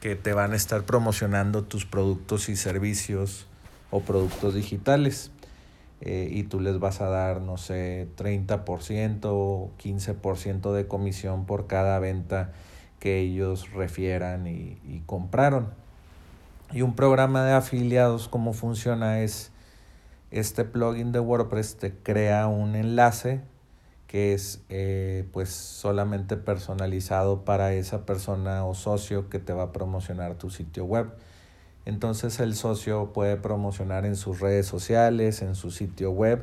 que 0.00 0.16
te 0.16 0.32
van 0.32 0.54
a 0.54 0.56
estar 0.56 0.84
promocionando 0.84 1.64
tus 1.64 1.84
productos 1.84 2.48
y 2.48 2.56
servicios 2.56 3.46
o 3.90 4.00
productos 4.00 4.54
digitales. 4.54 5.30
Eh, 6.00 6.30
y 6.32 6.44
tú 6.44 6.60
les 6.60 6.78
vas 6.78 7.02
a 7.02 7.10
dar, 7.10 7.42
no 7.42 7.58
sé, 7.58 8.08
30% 8.16 9.20
o 9.24 9.70
15% 9.78 10.72
de 10.72 10.88
comisión 10.88 11.44
por 11.44 11.66
cada 11.66 11.98
venta 11.98 12.54
que 13.00 13.18
ellos 13.18 13.70
refieran 13.72 14.46
y, 14.46 14.78
y 14.82 15.02
compraron. 15.04 15.68
Y 16.72 16.80
un 16.80 16.96
programa 16.96 17.44
de 17.44 17.52
afiliados, 17.52 18.28
¿cómo 18.28 18.54
funciona? 18.54 19.20
Es 19.20 19.52
este 20.30 20.64
plugin 20.64 21.12
de 21.12 21.20
WordPress 21.20 21.76
te 21.76 21.92
crea 21.92 22.46
un 22.46 22.76
enlace 22.76 23.42
que 24.10 24.34
es 24.34 24.60
eh, 24.70 25.24
pues 25.30 25.50
solamente 25.50 26.36
personalizado 26.36 27.44
para 27.44 27.74
esa 27.74 28.06
persona 28.06 28.64
o 28.64 28.74
socio 28.74 29.30
que 29.30 29.38
te 29.38 29.52
va 29.52 29.62
a 29.62 29.72
promocionar 29.72 30.34
tu 30.34 30.50
sitio 30.50 30.84
web. 30.84 31.12
Entonces 31.84 32.40
el 32.40 32.56
socio 32.56 33.12
puede 33.12 33.36
promocionar 33.36 34.04
en 34.06 34.16
sus 34.16 34.40
redes 34.40 34.66
sociales, 34.66 35.42
en 35.42 35.54
su 35.54 35.70
sitio 35.70 36.10
web 36.10 36.42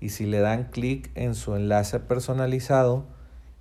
y 0.00 0.08
si 0.08 0.26
le 0.26 0.40
dan 0.40 0.64
clic 0.64 1.12
en 1.14 1.36
su 1.36 1.54
enlace 1.54 2.00
personalizado 2.00 3.04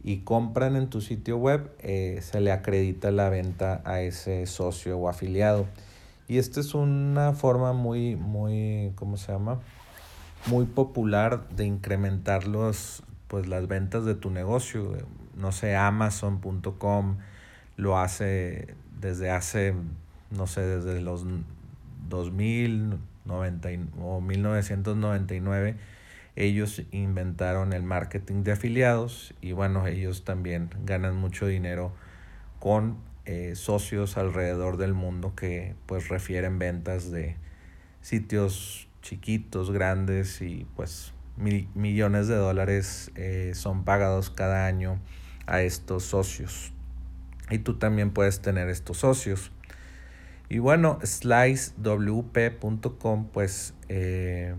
y 0.04 0.22
compran 0.22 0.76
en 0.76 0.90
tu 0.90 1.02
sitio 1.02 1.38
web, 1.38 1.70
eh, 1.78 2.22
se 2.24 2.42
le 2.42 2.52
acredita 2.52 3.12
la 3.12 3.30
venta 3.30 3.84
a 3.86 4.02
ese 4.02 4.48
socio 4.48 4.98
o 4.98 5.10
afiliado. 5.10 5.68
Y 6.28 6.40
esta 6.40 6.60
es 6.60 6.74
una 6.74 7.34
forma 7.34 7.74
muy, 7.74 8.16
muy, 8.16 8.94
¿cómo 8.96 9.16
se 9.16 9.32
llama? 9.32 9.60
Muy 10.48 10.66
popular 10.66 11.48
de 11.50 11.66
incrementar 11.66 12.48
los, 12.48 13.04
pues, 13.28 13.48
las 13.48 13.68
ventas 13.68 14.06
de 14.06 14.16
tu 14.16 14.30
negocio. 14.30 14.98
No 15.36 15.52
sé, 15.52 15.76
Amazon.com 15.76 17.18
lo 17.76 17.98
hace 17.98 18.76
desde 19.00 19.30
hace, 19.30 19.76
no 20.32 20.48
sé, 20.48 20.62
desde 20.62 21.02
los 21.02 21.26
2000 22.10 22.98
o 24.00 24.22
1999 24.22 25.76
ellos 26.38 26.84
inventaron 26.92 27.74
el 27.74 27.82
marketing 27.82 28.44
de 28.44 28.52
afiliados 28.52 29.34
y 29.42 29.54
bueno, 29.54 29.88
ellos 29.88 30.24
también 30.24 30.70
ganan 30.86 31.16
mucho 31.16 31.48
dinero 31.48 31.92
con 32.60 32.98
eh, 33.26 33.56
socios 33.56 34.18
alrededor 34.18 34.78
del 34.78 34.94
mundo 34.94 35.34
que 35.36 35.74
pues 35.88 36.10
refieren 36.10 36.60
ventas 36.60 37.12
de 37.12 37.36
sitios 38.02 38.88
chiquitos, 39.02 39.72
grandes 39.72 40.42
y 40.44 40.68
pues 40.76 41.12
millones 41.38 42.28
de 42.28 42.36
dólares 42.36 43.12
eh, 43.16 43.52
son 43.54 43.84
pagados 43.84 44.30
cada 44.30 44.66
año 44.66 45.00
a 45.46 45.62
estos 45.62 46.04
socios. 46.04 46.74
Y 47.50 47.60
tú 47.60 47.76
también 47.76 48.12
puedes 48.12 48.42
tener 48.42 48.68
estos 48.70 48.98
socios. 48.98 49.52
Y 50.50 50.60
bueno, 50.60 51.00
slicewp.com 51.04 51.78
pues 53.32 53.74
eh, 53.90 54.56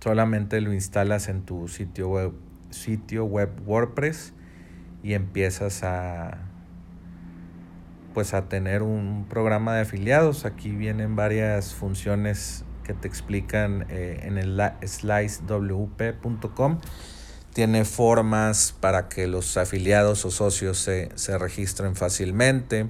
solamente 0.00 0.60
lo 0.60 0.72
instalas 0.72 1.28
en 1.28 1.42
tu 1.42 1.68
sitio 1.68 2.08
web, 2.08 2.32
sitio 2.70 3.24
web 3.24 3.50
WordPress 3.66 4.32
y 5.02 5.14
empiezas 5.14 5.82
a 5.82 6.38
pues 8.14 8.34
a 8.34 8.48
tener 8.48 8.82
un 8.82 9.26
programa 9.28 9.74
de 9.76 9.82
afiliados. 9.82 10.44
Aquí 10.44 10.70
vienen 10.70 11.16
varias 11.16 11.74
funciones 11.74 12.64
que 12.90 12.94
te 12.94 13.06
explican 13.06 13.86
eh, 13.88 14.22
en 14.24 14.36
el 14.36 14.60
slicewp.com. 14.84 16.80
Tiene 17.52 17.84
formas 17.84 18.74
para 18.80 19.08
que 19.08 19.28
los 19.28 19.56
afiliados 19.56 20.24
o 20.24 20.32
socios 20.32 20.78
se, 20.78 21.38
registren 21.38 21.94
fácilmente. 21.94 22.88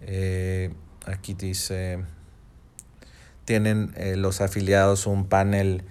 Eh, 0.00 0.72
aquí 1.04 1.34
dice, 1.34 2.02
tienen 3.44 3.92
eh, 3.96 4.16
los 4.16 4.40
afiliados 4.40 5.06
un 5.06 5.28
panel 5.28 5.84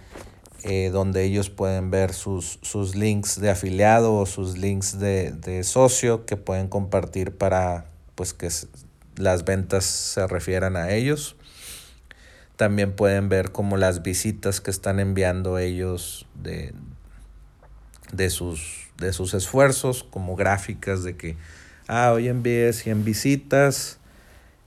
donde 0.93 1.25
ellos 1.25 1.49
pueden 1.49 1.91
ver 1.91 2.13
sus, 2.13 2.57
sus, 2.61 2.95
links 2.95 3.37
de 3.41 3.49
afiliado 3.49 4.15
o 4.15 4.25
sus 4.25 4.57
links 4.57 4.97
de, 4.97 5.33
de 5.33 5.65
socio 5.65 6.25
que 6.25 6.37
pueden 6.37 6.69
compartir 6.69 7.37
para 7.37 7.87
pues 8.15 8.33
que 8.33 8.49
las 9.17 9.43
ventas 9.43 9.83
se 9.83 10.25
refieran 10.25 10.77
a 10.77 10.91
ellos. 10.91 11.35
También 12.55 12.93
pueden 12.93 13.29
ver 13.29 13.51
como 13.51 13.77
las 13.77 14.03
visitas 14.03 14.61
que 14.61 14.71
están 14.71 14.99
enviando 14.99 15.57
ellos 15.57 16.27
de, 16.41 16.73
de, 18.11 18.29
sus, 18.29 18.89
de 18.97 19.11
sus 19.13 19.33
esfuerzos, 19.33 20.03
como 20.03 20.35
gráficas 20.35 21.03
de 21.03 21.17
que, 21.17 21.35
ah, 21.87 22.11
hoy 22.13 22.27
envié 22.27 22.71
100 22.73 23.03
visitas, 23.03 23.99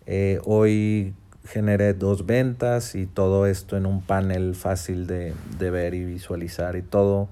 eh, 0.06 0.40
hoy 0.44 1.14
generé 1.46 1.94
dos 1.94 2.26
ventas 2.26 2.94
y 2.94 3.06
todo 3.06 3.46
esto 3.46 3.76
en 3.76 3.86
un 3.86 4.02
panel 4.02 4.54
fácil 4.54 5.06
de, 5.06 5.34
ver 5.58 5.94
y 5.94 6.04
visualizar 6.04 6.76
y 6.76 6.82
todo. 6.82 7.28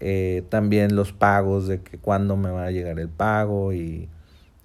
Eh, 0.00 0.44
también 0.48 0.94
los 0.94 1.12
pagos 1.12 1.66
de 1.66 1.80
que 1.80 1.98
cuándo 1.98 2.36
me 2.36 2.50
va 2.50 2.66
a 2.66 2.70
llegar 2.70 3.00
el 3.00 3.08
pago 3.08 3.72
y 3.72 4.08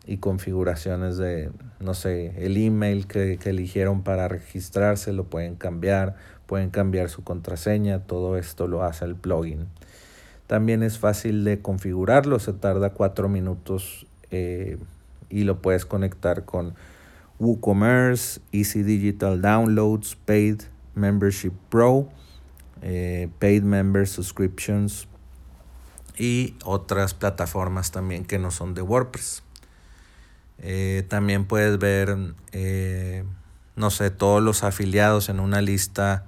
y 0.06 0.18
configuraciones 0.18 1.18
de, 1.18 1.52
no 1.80 1.94
sé, 1.94 2.34
el 2.46 2.58
email 2.58 3.08
que, 3.08 3.40
eligieron 3.46 4.03
para 4.03 4.28
registrarse, 4.28 5.14
lo 5.14 5.25
pueden 5.25 5.56
cambiar, 5.56 6.16
pueden 6.46 6.69
cambiar 6.69 7.09
su 7.09 7.24
contraseña, 7.24 8.00
todo 8.00 8.38
esto 8.38 8.68
lo 8.68 8.84
hace 8.84 9.06
el 9.06 9.16
plugin. 9.16 9.68
También 10.47 10.84
es 10.84 11.00
fácil 11.00 11.46
de 11.46 11.62
configurarlo, 11.62 12.40
se 12.40 12.53
tarda 12.53 12.91
cuatro 12.91 13.30
minutos 13.30 14.06
eh, 14.31 14.78
y 15.30 15.46
lo 15.46 15.62
puedes 15.62 15.86
conectar 15.86 16.44
con 16.44 16.75
WooCommerce, 17.40 18.41
Easy 18.52 18.84
Digital 18.84 19.41
Downloads, 19.41 20.18
Paid 20.25 20.64
Membership 20.96 21.53
Pro, 21.70 22.09
eh, 22.81 23.30
Paid 23.40 23.64
Member 23.64 24.06
Subscriptions 24.06 25.08
y 26.18 26.56
otras 26.66 27.14
plataformas 27.14 27.91
también 27.91 28.26
que 28.26 28.38
no 28.38 28.52
son 28.52 28.73
de 28.73 28.82
WordPress. 28.82 29.42
Eh, 30.59 31.05
también 31.09 31.46
puedes 31.46 31.78
ver, 31.79 32.16
eh, 32.52 33.23
no 33.76 33.90
sé, 33.90 34.11
todos 34.11 34.41
los 34.41 34.64
afiliados 34.64 35.29
en 35.29 35.40
una 35.40 35.61
lista 35.61 36.26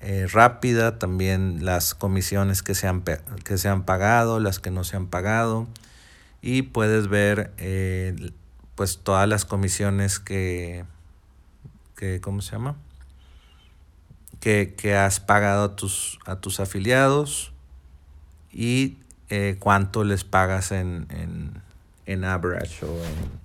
eh, 0.00 0.26
rápida, 0.30 0.98
también 0.98 1.64
las 1.64 1.94
comisiones 1.94 2.62
que 2.62 2.74
se, 2.74 2.88
han, 2.88 3.02
que 3.02 3.58
se 3.58 3.68
han 3.68 3.84
pagado, 3.84 4.40
las 4.40 4.58
que 4.58 4.70
no 4.70 4.84
se 4.84 4.96
han 4.96 5.06
pagado, 5.06 5.66
y 6.42 6.62
puedes 6.62 7.08
ver 7.08 7.52
pues 8.74 8.98
todas 8.98 9.26
las 9.26 9.46
comisiones 9.46 10.18
que, 10.18 10.84
que 11.96 12.20
¿cómo 12.20 12.42
se 12.42 12.52
llama? 12.52 12.76
Que, 14.40 14.74
que 14.76 14.94
has 14.94 15.20
pagado 15.20 15.64
a 15.64 15.76
tus, 15.76 16.18
a 16.26 16.36
tus 16.36 16.60
afiliados 16.60 17.52
y 18.52 18.98
cuánto 19.58 20.04
les 20.04 20.22
pagas 20.22 20.70
en, 20.70 21.06
en, 21.08 21.62
en 22.04 22.24
average 22.24 22.84
o 22.84 22.88
en 22.88 23.43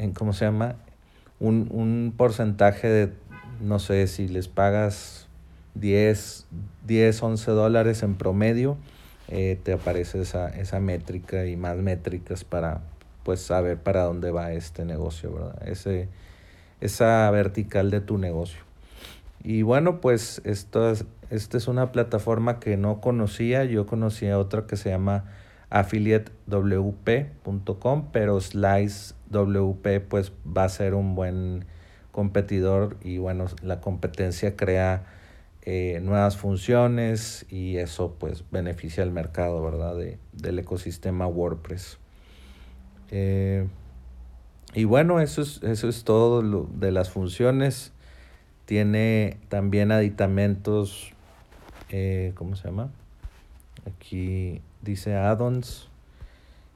en 0.00 0.12
¿cómo 0.12 0.32
se 0.32 0.46
llama? 0.46 0.76
Un, 1.38 1.68
un 1.70 2.14
porcentaje 2.16 2.88
de, 2.88 3.12
no 3.60 3.78
sé, 3.78 4.06
si 4.06 4.28
les 4.28 4.48
pagas 4.48 5.28
10, 5.74 6.46
10, 6.86 7.22
11 7.22 7.50
dólares 7.50 8.02
en 8.02 8.16
promedio, 8.16 8.78
eh, 9.28 9.58
te 9.62 9.72
aparece 9.72 10.22
esa, 10.22 10.48
esa 10.48 10.80
métrica 10.80 11.46
y 11.46 11.56
más 11.56 11.76
métricas 11.76 12.44
para 12.44 12.80
pues 13.22 13.40
saber 13.40 13.76
para 13.76 14.04
dónde 14.04 14.30
va 14.30 14.52
este 14.52 14.84
negocio, 14.84 15.32
¿verdad? 15.32 15.68
Ese, 15.68 16.08
esa 16.80 17.30
vertical 17.30 17.90
de 17.90 18.00
tu 18.00 18.16
negocio. 18.16 18.60
Y 19.44 19.62
bueno, 19.62 20.00
pues 20.00 20.40
esto 20.44 20.90
es, 20.90 21.04
esta 21.28 21.58
es 21.58 21.68
una 21.68 21.92
plataforma 21.92 22.58
que 22.58 22.76
no 22.76 23.00
conocía, 23.00 23.64
yo 23.64 23.86
conocía 23.86 24.38
otra 24.38 24.66
que 24.66 24.76
se 24.76 24.90
llama 24.90 25.24
affiliatewp.com, 25.70 28.08
pero 28.12 28.40
SliceWP 28.40 30.00
pues 30.08 30.32
va 30.46 30.64
a 30.64 30.68
ser 30.68 30.94
un 30.94 31.14
buen 31.14 31.64
competidor 32.10 32.96
y 33.02 33.18
bueno, 33.18 33.46
la 33.62 33.80
competencia 33.80 34.56
crea 34.56 35.06
eh, 35.62 36.00
nuevas 36.02 36.36
funciones 36.36 37.46
y 37.50 37.76
eso 37.76 38.16
pues 38.18 38.44
beneficia 38.50 39.04
al 39.04 39.12
mercado, 39.12 39.62
¿verdad? 39.62 39.96
De, 39.96 40.18
del 40.32 40.58
ecosistema 40.58 41.26
WordPress. 41.26 41.98
Eh, 43.10 43.66
y 44.74 44.84
bueno, 44.84 45.20
eso 45.20 45.42
es, 45.42 45.62
eso 45.62 45.88
es 45.88 46.04
todo 46.04 46.42
lo 46.42 46.68
de 46.74 46.92
las 46.92 47.10
funciones. 47.10 47.92
Tiene 48.64 49.36
también 49.48 49.92
aditamentos, 49.92 51.12
eh, 51.88 52.32
¿cómo 52.36 52.56
se 52.56 52.68
llama? 52.68 52.90
Aquí 53.86 54.60
dice 54.82 55.14
add-ons. 55.16 55.88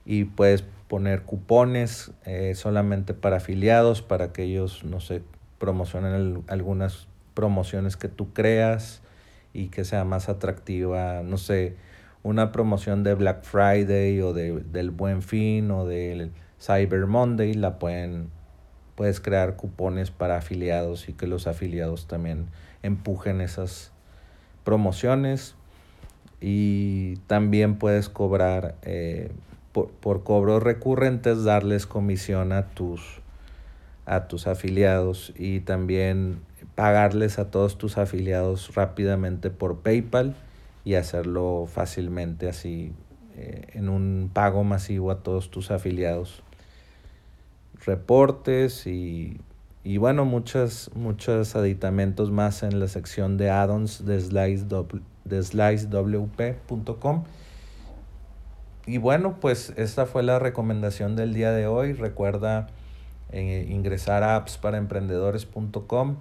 Y 0.06 0.24
puedes 0.24 0.64
poner 0.88 1.22
cupones 1.22 2.12
solamente 2.54 3.14
para 3.14 3.38
afiliados 3.38 4.02
para 4.02 4.32
que 4.32 4.42
ellos, 4.42 4.84
no 4.84 5.00
sé, 5.00 5.22
promocionen 5.58 6.44
algunas 6.46 7.08
promociones 7.32 7.96
que 7.96 8.08
tú 8.08 8.32
creas 8.32 9.02
y 9.52 9.68
que 9.68 9.84
sea 9.84 10.04
más 10.04 10.28
atractiva, 10.28 11.22
no 11.22 11.38
sé, 11.38 11.76
una 12.22 12.52
promoción 12.52 13.02
de 13.04 13.14
Black 13.14 13.44
Friday 13.44 14.20
o 14.20 14.32
de, 14.32 14.60
del 14.60 14.90
Buen 14.90 15.22
Fin 15.22 15.70
o 15.70 15.86
del 15.86 16.32
Cyber 16.60 17.06
Monday, 17.06 17.54
la 17.54 17.78
pueden, 17.78 18.30
puedes 18.94 19.20
crear 19.20 19.56
cupones 19.56 20.10
para 20.10 20.38
afiliados 20.38 21.08
y 21.08 21.12
que 21.12 21.26
los 21.26 21.46
afiliados 21.46 22.08
también 22.08 22.46
empujen 22.82 23.40
esas 23.40 23.92
promociones 24.64 25.54
y 26.46 27.16
también 27.26 27.78
puedes 27.78 28.10
cobrar 28.10 28.74
eh, 28.82 29.30
por, 29.72 29.88
por, 29.92 30.24
cobros 30.24 30.62
recurrentes 30.62 31.42
darles 31.42 31.86
comisión 31.86 32.52
a 32.52 32.66
tus 32.66 33.22
a 34.04 34.28
tus 34.28 34.46
afiliados 34.46 35.32
y 35.38 35.60
también 35.60 36.40
pagarles 36.74 37.38
a 37.38 37.50
todos 37.50 37.78
tus 37.78 37.96
afiliados 37.96 38.74
rápidamente 38.74 39.48
por 39.48 39.78
PayPal 39.78 40.34
y 40.84 40.96
hacerlo 40.96 41.66
fácilmente 41.66 42.46
así 42.46 42.92
eh, 43.36 43.68
en 43.72 43.88
un 43.88 44.28
pago 44.30 44.64
masivo 44.64 45.10
a 45.10 45.22
todos 45.22 45.50
tus 45.50 45.70
afiliados. 45.70 46.42
Reportes 47.86 48.86
y, 48.86 49.40
y 49.82 49.96
bueno, 49.96 50.26
muchos, 50.26 50.90
muchos 50.94 51.56
aditamentos 51.56 52.30
más 52.30 52.62
en 52.62 52.80
la 52.80 52.88
sección 52.88 53.38
de 53.38 53.48
addons 53.48 54.04
de, 54.04 54.20
slice, 54.20 54.66
de 55.24 55.42
slicewp.com. 55.42 57.24
Y 58.86 58.98
bueno, 58.98 59.40
pues 59.40 59.72
esta 59.76 60.06
fue 60.06 60.22
la 60.22 60.38
recomendación 60.38 61.16
del 61.16 61.32
día 61.32 61.52
de 61.52 61.66
hoy. 61.66 61.92
Recuerda 61.94 62.68
eh, 63.32 63.66
ingresar 63.68 64.22
a 64.22 64.36
appsparaemprendedores.com 64.36 66.16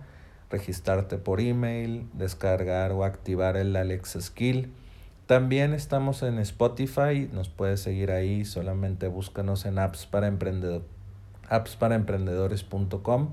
registrarte 0.54 1.18
por 1.18 1.42
email, 1.42 2.08
descargar 2.14 2.92
o 2.92 3.04
activar 3.04 3.58
el 3.58 3.76
Alexa 3.76 4.22
Skill. 4.22 4.72
También 5.26 5.74
estamos 5.74 6.22
en 6.22 6.38
Spotify, 6.38 7.28
nos 7.34 7.50
puedes 7.50 7.80
seguir 7.80 8.12
ahí, 8.12 8.46
solamente 8.46 9.08
búscanos 9.08 9.66
en 9.66 9.80
apps 9.80 10.06
para, 10.06 10.28
emprendedor, 10.28 10.84
appsparaemprendedores.com. 11.50 13.30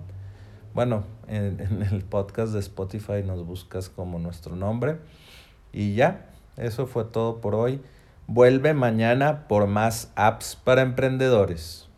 Bueno, 0.73 1.05
en, 1.29 1.61
en 1.61 1.83
el 1.83 2.05
podcast 2.05 2.55
de 2.55 2.61
Spotify 2.61 3.23
nos 3.23 3.45
buscas 3.45 3.91
como 3.91 4.19
nuestro 4.19 4.57
nombre. 4.57 4.97
Y 5.73 5.95
ya, 5.95 6.27
eso 6.57 6.87
fue 6.87 7.05
todo 7.05 7.41
por 7.41 7.55
hoy. 7.55 7.81
Vuelve 8.27 8.75
mañana 8.75 9.49
por 9.49 9.67
más 9.67 10.13
apps 10.15 10.57
para 10.57 10.83
emprendedores. 10.83 11.90